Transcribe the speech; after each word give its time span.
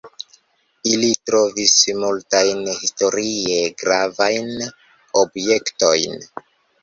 Ili 0.91 1.09
trovis 1.29 1.73
multajn 2.03 2.63
historie 2.79 3.59
gravajn 3.83 4.49
objektojn. 5.25 6.19